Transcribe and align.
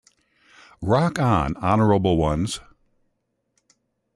Rock 0.81 1.19
On 1.19 1.55
Honorable 1.57 2.17
Ones!! 2.17 2.59